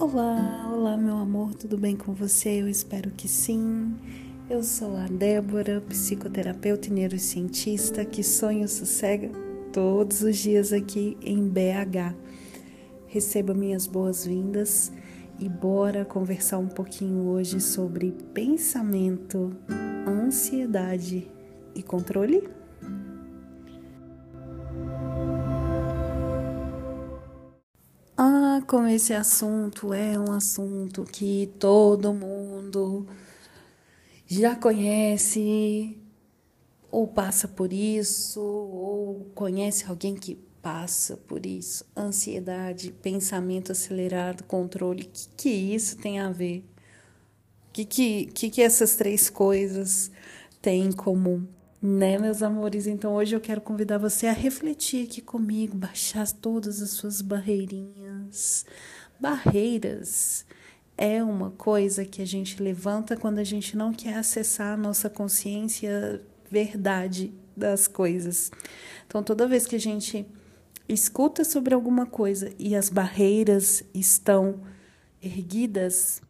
[0.00, 2.62] Olá, olá meu amor, tudo bem com você?
[2.62, 3.94] Eu espero que sim.
[4.48, 9.30] Eu sou a Débora, psicoterapeuta e neurocientista que sonha sossega
[9.74, 12.16] todos os dias aqui em BH.
[13.08, 14.90] Receba minhas boas-vindas
[15.38, 19.54] e bora conversar um pouquinho hoje sobre pensamento,
[20.08, 21.30] ansiedade
[21.74, 22.48] e controle?
[28.70, 33.04] Como esse assunto é um assunto que todo mundo
[34.28, 35.98] já conhece,
[36.88, 41.84] ou passa por isso, ou conhece alguém que passa por isso.
[41.96, 45.02] Ansiedade, pensamento acelerado, controle.
[45.02, 46.64] O que, que isso tem a ver?
[47.70, 50.12] O que, que, que, que essas três coisas
[50.62, 51.44] têm em comum?
[51.82, 52.86] Né, meus amores?
[52.86, 58.66] Então hoje eu quero convidar você a refletir aqui comigo, baixar todas as suas barreirinhas.
[59.18, 60.44] Barreiras
[60.94, 65.08] é uma coisa que a gente levanta quando a gente não quer acessar a nossa
[65.08, 66.20] consciência
[66.50, 68.50] verdade das coisas.
[69.06, 70.26] Então toda vez que a gente
[70.86, 74.60] escuta sobre alguma coisa e as barreiras estão
[75.22, 76.20] erguidas,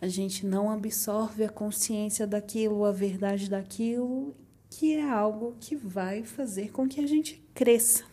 [0.00, 4.36] a gente não absorve a consciência daquilo, a verdade daquilo
[4.70, 8.04] que é algo que vai fazer com que a gente cresça,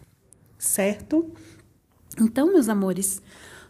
[0.58, 1.32] certo?
[2.20, 3.22] Então, meus amores,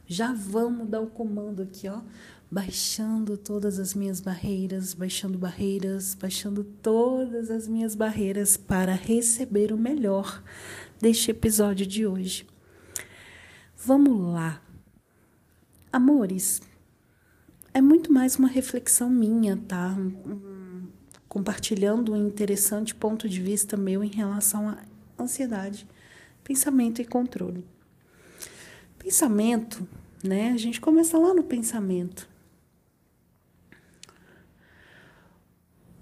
[0.08, 2.02] já vamos dar o comando aqui, ó,
[2.50, 9.78] baixando todas as minhas barreiras, baixando barreiras, baixando todas as minhas barreiras para receber o
[9.78, 10.42] melhor
[10.98, 12.48] deste episódio de hoje.
[13.76, 14.62] Vamos lá.
[15.92, 16.62] Amores,
[17.74, 19.96] é muito mais uma reflexão minha, tá?
[21.28, 24.78] Compartilhando um interessante ponto de vista meu em relação à
[25.20, 25.88] ansiedade,
[26.44, 27.66] pensamento e controle.
[28.98, 29.88] Pensamento,
[30.24, 30.52] né?
[30.52, 32.28] A gente começa lá no pensamento.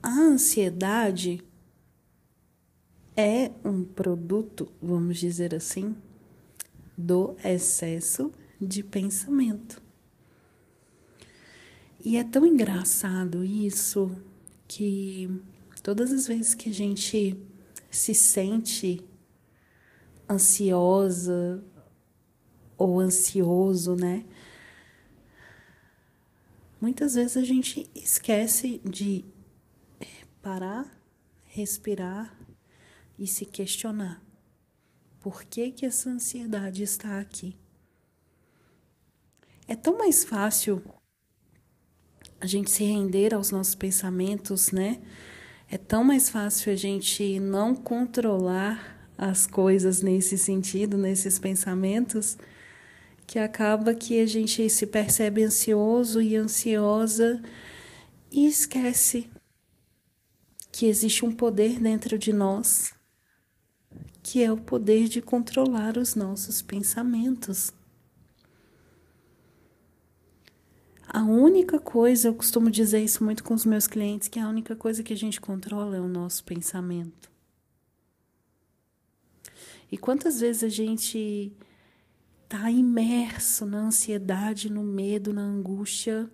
[0.01, 1.43] A ansiedade
[3.17, 5.95] é um produto, vamos dizer assim,
[6.97, 9.81] do excesso de pensamento.
[12.03, 14.15] E é tão engraçado isso
[14.67, 15.29] que
[15.83, 17.37] todas as vezes que a gente
[17.89, 19.01] se sente
[20.29, 21.63] ansiosa
[22.77, 24.25] ou ansioso, né?
[26.81, 29.25] Muitas vezes a gente esquece de
[30.41, 30.85] parar,
[31.45, 32.37] respirar
[33.17, 34.21] e se questionar.
[35.21, 37.57] Por que que essa ansiedade está aqui?
[39.67, 40.83] É tão mais fácil
[42.45, 44.99] a gente se render aos nossos pensamentos, né?
[45.67, 52.37] É tão mais fácil a gente não controlar as coisas nesse sentido, nesses pensamentos,
[53.25, 57.41] que acaba que a gente se percebe ansioso e ansiosa
[58.31, 59.27] e esquece
[60.71, 62.93] que existe um poder dentro de nós,
[64.21, 67.73] que é o poder de controlar os nossos pensamentos.
[71.07, 74.75] A única coisa, eu costumo dizer isso muito com os meus clientes, que a única
[74.75, 77.31] coisa que a gente controla é o nosso pensamento.
[79.91, 81.53] E quantas vezes a gente
[82.43, 86.29] está imerso na ansiedade, no medo, na angústia,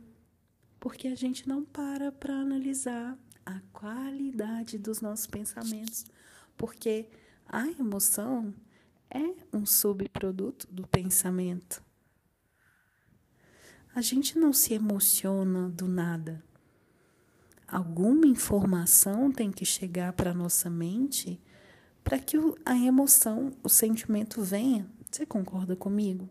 [0.79, 6.06] porque a gente não para para analisar a qualidade dos nossos pensamentos,
[6.58, 7.08] porque
[7.47, 8.53] a emoção
[9.09, 11.84] é um subproduto do pensamento.
[13.94, 16.41] A gente não se emociona do nada.
[17.68, 21.41] Alguma informação tem que chegar para a nossa mente
[22.03, 24.90] para que a emoção, o sentimento venha.
[25.09, 26.29] Você concorda comigo?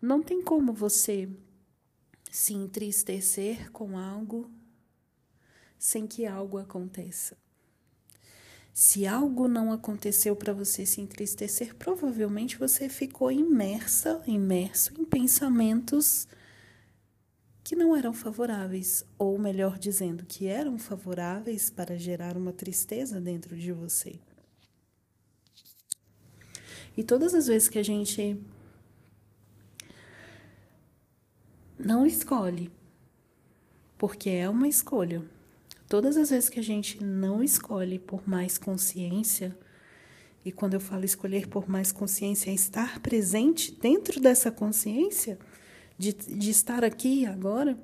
[0.00, 1.28] Não tem como você
[2.30, 4.50] se entristecer com algo
[5.78, 7.36] sem que algo aconteça.
[8.72, 16.28] Se algo não aconteceu para você se entristecer, provavelmente você ficou imersa, imerso em pensamentos
[17.70, 23.56] que não eram favoráveis, ou melhor dizendo, que eram favoráveis para gerar uma tristeza dentro
[23.56, 24.18] de você.
[26.96, 28.44] E todas as vezes que a gente
[31.78, 32.72] não escolhe,
[33.96, 35.22] porque é uma escolha,
[35.88, 39.56] todas as vezes que a gente não escolhe por mais consciência,
[40.44, 45.38] e quando eu falo escolher por mais consciência, é estar presente dentro dessa consciência
[46.00, 47.78] de, de estar aqui agora,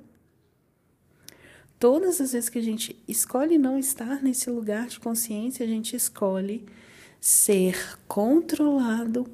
[1.77, 5.95] todas as vezes que a gente escolhe não estar nesse lugar de consciência, a gente
[5.95, 6.65] escolhe
[7.21, 9.29] ser controlado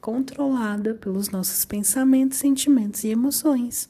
[0.00, 3.88] controlada pelos nossos pensamentos, sentimentos e emoções.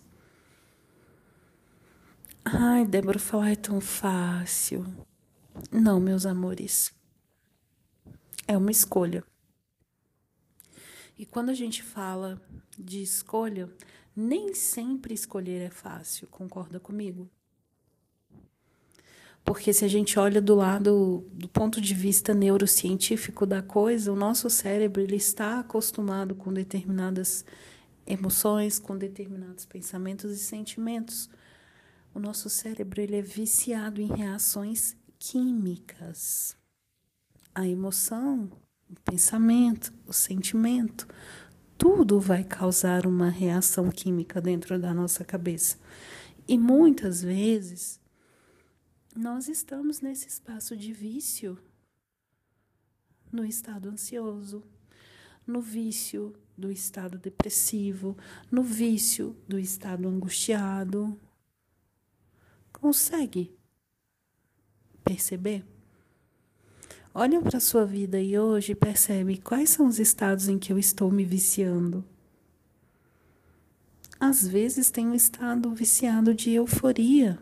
[2.45, 4.85] Ai, Débora, falar é tão fácil.
[5.71, 6.93] Não, meus amores.
[8.49, 9.23] É uma escolha.
[11.21, 12.41] E quando a gente fala
[12.79, 13.69] de escolha,
[14.17, 17.29] nem sempre escolher é fácil, concorda comigo?
[19.45, 24.17] Porque se a gente olha do lado do ponto de vista neurocientífico da coisa, o
[24.17, 27.45] nosso cérebro ele está acostumado com determinadas
[28.07, 31.29] emoções, com determinados pensamentos e sentimentos.
[32.15, 36.57] O nosso cérebro ele é viciado em reações químicas.
[37.55, 38.51] A emoção,
[38.91, 41.07] o pensamento, o sentimento,
[41.79, 45.79] tudo vai causar uma reação química dentro da nossa cabeça.
[46.47, 48.01] E muitas vezes
[49.15, 51.59] nós estamos nesse espaço de vício,
[53.33, 54.65] no estado ansioso,
[55.47, 58.17] no vício do estado depressivo,
[58.51, 61.19] no vício do estado angustiado.
[62.73, 63.57] Consegue
[65.05, 65.65] perceber?
[67.13, 70.79] Olha para a sua vida e hoje percebe quais são os estados em que eu
[70.79, 72.05] estou me viciando.
[74.19, 77.37] Às vezes tem um estado viciado de euforia,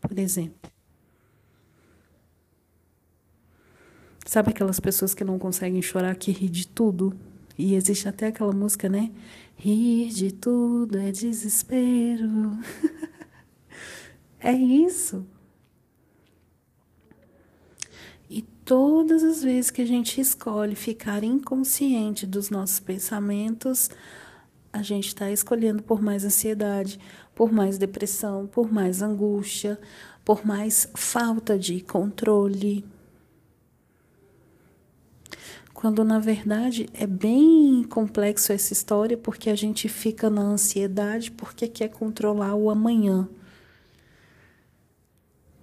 [0.00, 0.70] por exemplo.
[4.26, 7.16] Sabe aquelas pessoas que não conseguem chorar, que ri de tudo?
[7.56, 9.10] E existe até aquela música, né?
[9.56, 12.58] Rir de tudo é desespero.
[14.38, 15.24] é isso.
[18.28, 23.88] E todas as vezes que a gente escolhe ficar inconsciente dos nossos pensamentos,
[24.70, 27.00] a gente está escolhendo por mais ansiedade,
[27.34, 29.80] por mais depressão, por mais angústia,
[30.24, 32.84] por mais falta de controle
[35.76, 41.68] quando na verdade é bem complexo essa história porque a gente fica na ansiedade porque
[41.68, 43.28] quer controlar o amanhã.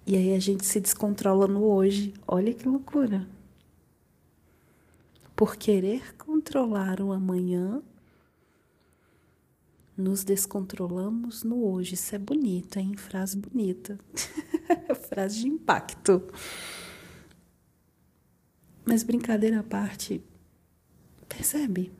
[0.05, 2.13] E aí a gente se descontrola no hoje.
[2.27, 3.27] Olha que loucura.
[5.35, 7.81] Por querer controlar o amanhã,
[9.95, 11.93] nos descontrolamos no hoje.
[11.93, 12.95] Isso é bonito, hein?
[12.97, 13.97] Frase bonita.
[15.09, 16.21] Frase de impacto.
[18.85, 20.21] Mas brincadeira à parte,
[21.29, 21.91] percebe?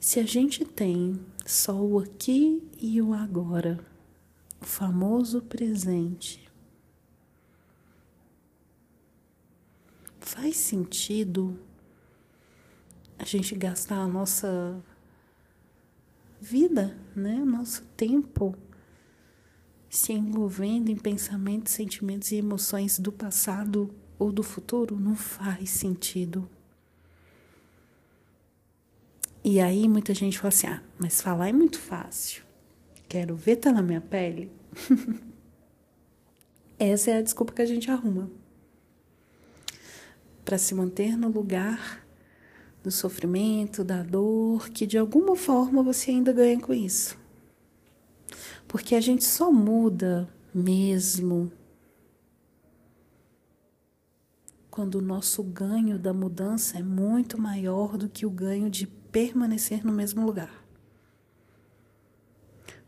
[0.00, 3.78] Se a gente tem só o aqui e o agora,
[4.60, 6.50] o famoso presente,
[10.20, 11.58] faz sentido
[13.18, 14.82] a gente gastar a nossa
[16.40, 18.56] vida, né, o nosso tempo
[19.88, 26.48] se envolvendo em pensamentos, sentimentos e emoções do passado ou do futuro não faz sentido.
[29.42, 32.44] E aí muita gente fala assim: ah, mas falar é muito fácil.
[33.10, 34.52] Quero ver tá na minha pele.
[36.78, 38.30] Essa é a desculpa que a gente arruma
[40.44, 42.06] para se manter no lugar
[42.84, 47.18] do sofrimento, da dor, que de alguma forma você ainda ganha com isso.
[48.68, 51.50] Porque a gente só muda mesmo
[54.70, 59.84] quando o nosso ganho da mudança é muito maior do que o ganho de permanecer
[59.84, 60.69] no mesmo lugar.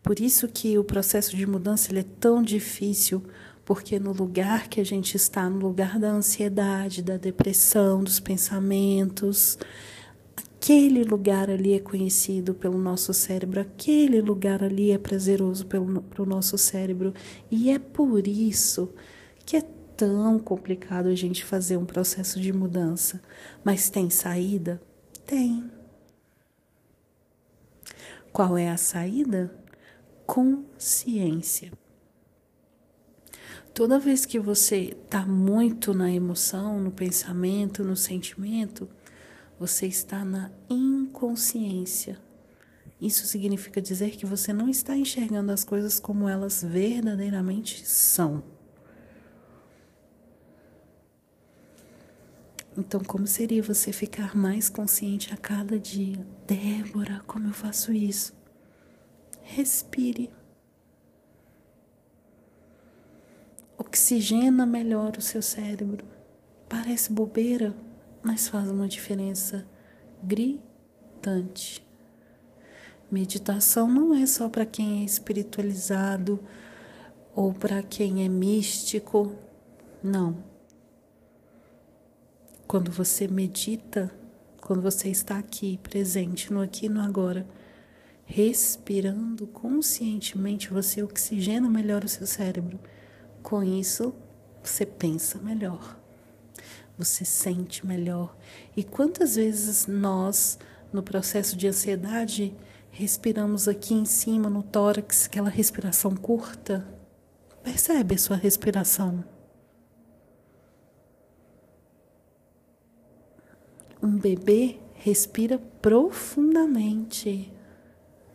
[0.03, 3.23] Por isso que o processo de mudança ele é tão difícil,
[3.65, 9.57] porque no lugar que a gente está, no lugar da ansiedade, da depressão, dos pensamentos,
[10.37, 16.29] aquele lugar ali é conhecido pelo nosso cérebro, aquele lugar ali é prazeroso pelo, pelo
[16.29, 17.15] nosso cérebro,
[17.51, 18.93] e é por isso
[19.47, 19.63] que é
[19.97, 23.23] tão complicado a gente fazer um processo de mudança,
[23.65, 24.83] mas tem saída?
[25.25, 25.71] Tem.
[28.33, 29.62] Qual é a saída?
[30.27, 31.73] Consciência.
[33.75, 38.89] Toda vez que você está muito na emoção, no pensamento, no sentimento,
[39.59, 42.19] você está na inconsciência.
[43.01, 48.45] Isso significa dizer que você não está enxergando as coisas como elas verdadeiramente são.
[52.77, 56.27] Então, como seria você ficar mais consciente a cada dia?
[56.47, 58.42] Débora, como eu faço isso?
[59.55, 60.31] Respire.
[63.77, 66.05] Oxigena melhor o seu cérebro.
[66.69, 67.75] Parece bobeira,
[68.23, 69.67] mas faz uma diferença
[70.23, 71.87] gritante.
[73.11, 76.41] Meditação não é só para quem é espiritualizado
[77.35, 79.35] ou para quem é místico.
[80.03, 80.53] Não
[82.73, 84.11] quando você medita,
[84.63, 87.47] quando você está aqui, presente, no aqui e no agora,
[88.35, 92.81] respirando conscientemente, você oxigena melhor o seu cérebro.
[93.43, 94.15] Com isso,
[94.65, 96.01] você pensa melhor,
[96.97, 98.35] você sente melhor.
[98.75, 100.59] E quantas vezes nós,
[100.91, 102.57] no processo de ansiedade,
[102.91, 106.89] respiramos aqui em cima, no tórax, aquela respiração curta?
[107.63, 109.23] Percebe a sua respiração?
[114.03, 117.53] Um bebê respira profundamente.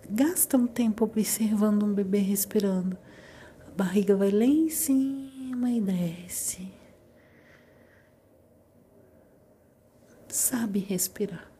[0.09, 2.97] Gasta um tempo observando um bebê respirando.
[3.67, 6.71] A barriga vai lá em cima e desce.
[10.29, 11.51] Sabe respirar.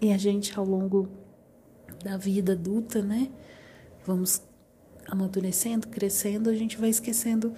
[0.00, 1.08] E a gente, ao longo
[2.04, 3.30] da vida adulta, né?
[4.04, 4.42] Vamos
[5.06, 7.54] amadurecendo, crescendo, a gente vai esquecendo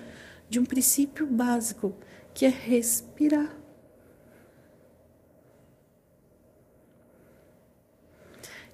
[0.49, 1.95] de um princípio básico,
[2.33, 3.60] que é respirar.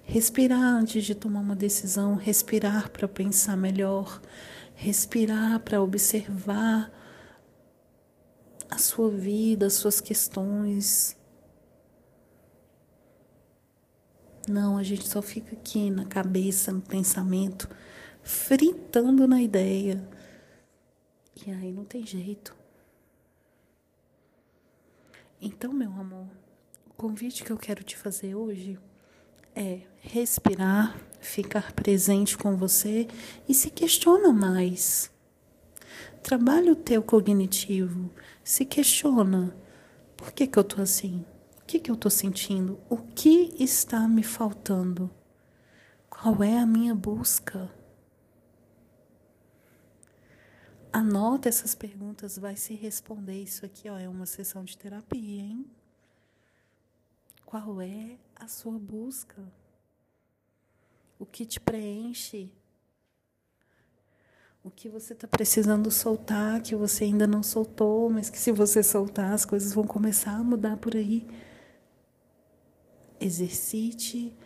[0.09, 4.23] Respirar antes de tomar uma decisão, respirar para pensar melhor,
[4.77, 6.93] respirar para observar
[8.71, 11.17] a sua vida, as suas questões.
[14.49, 17.69] Não, a gente só fica aqui na cabeça, no pensamento,
[18.23, 20.09] fritando na ideia.
[21.45, 22.55] E aí não tem jeito.
[25.43, 26.29] Então, meu amor,
[26.89, 28.79] o convite que eu quero te fazer hoje
[29.57, 33.09] é respirar, ficar presente com você
[33.49, 35.11] e se questiona mais.
[36.23, 38.11] Trabalha o teu cognitivo,
[38.45, 39.57] se questiona.
[40.15, 41.25] Por que, que eu tô assim?
[41.63, 42.79] O que, que eu tô sentindo?
[42.89, 45.11] O que está me faltando?
[46.11, 47.73] Qual é a minha busca?
[50.93, 53.43] Anota essas perguntas, vai se responder.
[53.43, 55.67] Isso aqui ó, é uma sessão de terapia, hein?
[57.47, 59.41] Qual é a sua busca?
[61.17, 62.53] O que te preenche?
[64.65, 68.83] O que você está precisando soltar, que você ainda não soltou, mas que se você
[68.83, 71.25] soltar, as coisas vão começar a mudar por aí.
[73.21, 74.37] Exercite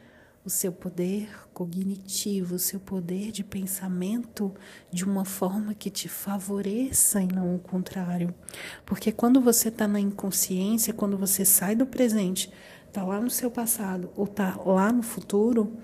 [0.45, 4.54] o seu poder cognitivo, o seu poder de pensamento
[4.90, 8.35] de uma forma que te favoreça e não o contrário.
[8.85, 12.52] Porque quando você está na inconsciência, quando você sai do presente
[12.90, 15.76] está lá no seu passado ou está lá no futuro,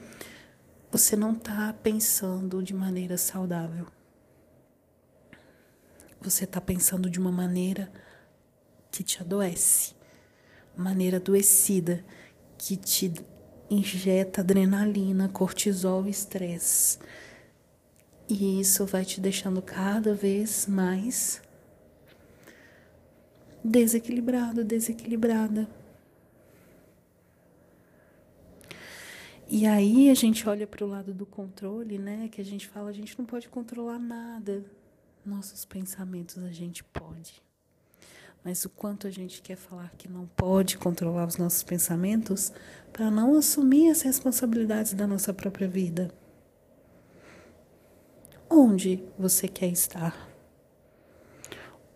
[0.90, 3.86] você não está pensando de maneira saudável.
[6.20, 7.90] Você está pensando de uma maneira
[8.90, 9.94] que te adoece,
[10.76, 12.04] maneira adoecida,
[12.58, 13.12] que te
[13.70, 16.98] injeta adrenalina, cortisol e estresse.
[18.28, 21.40] E isso vai te deixando cada vez mais
[23.62, 25.68] desequilibrado, desequilibrada.
[29.48, 32.28] E aí a gente olha para o lado do controle, né?
[32.28, 34.64] Que a gente fala, a gente não pode controlar nada.
[35.24, 37.40] Nossos pensamentos a gente pode.
[38.44, 42.52] Mas o quanto a gente quer falar que não pode controlar os nossos pensamentos
[42.92, 46.10] para não assumir as responsabilidades da nossa própria vida.
[48.50, 50.28] Onde você quer estar?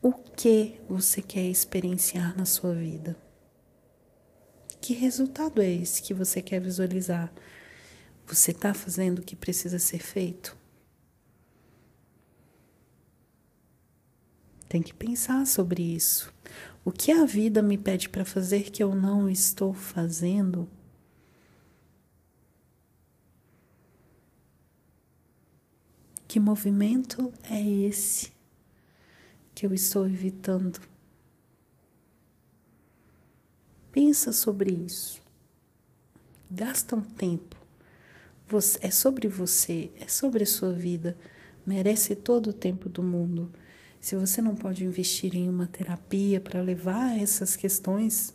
[0.01, 3.17] O que você quer experienciar na sua vida?
[4.81, 7.33] Que resultado é esse que você quer visualizar?
[8.27, 10.57] Você está fazendo o que precisa ser feito?
[14.69, 16.33] Tem que pensar sobre isso.
[16.85, 20.69] O que a vida me pede para fazer que eu não estou fazendo?
[26.27, 28.33] Que movimento é esse
[29.55, 30.81] que eu estou evitando?
[33.93, 35.21] Pensa sobre isso.
[36.51, 37.57] Gasta um tempo.
[38.49, 41.17] Você, é sobre você, é sobre a sua vida.
[41.67, 43.53] Merece todo o tempo do mundo.
[44.01, 48.35] Se você não pode investir em uma terapia para levar essas questões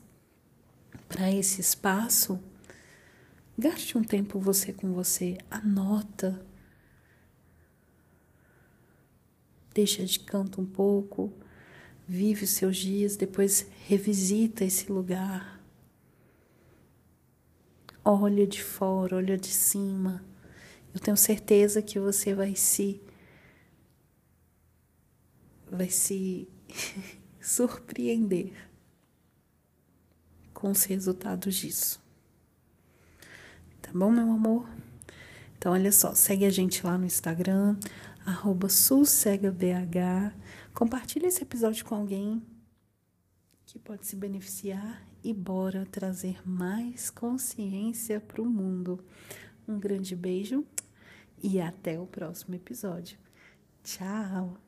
[1.08, 2.40] para esse espaço,
[3.58, 6.46] gaste um tempo você com você, anota.
[9.74, 11.34] Deixa de canto um pouco
[12.08, 15.60] vive os seus dias, depois revisita esse lugar.
[18.04, 20.24] Olha de fora, olha de cima.
[20.94, 23.02] Eu tenho certeza que você vai se
[25.70, 26.48] vai se
[27.42, 28.54] surpreender
[30.54, 32.02] com os resultados disso.
[33.82, 34.70] Tá bom, meu amor?
[35.58, 37.76] Então, olha só, segue a gente lá no Instagram,
[38.26, 38.70] arroba
[40.76, 42.44] Compartilhe esse episódio com alguém
[43.66, 49.02] que pode se beneficiar e bora trazer mais consciência para o mundo.
[49.66, 50.66] Um grande beijo
[51.42, 53.18] e até o próximo episódio.
[53.84, 54.65] Tchau!